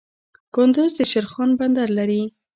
کندز 0.55 0.91
د 0.97 0.99
شیرخان 1.11 1.49
بندر 1.59 1.87
لري 1.97 2.23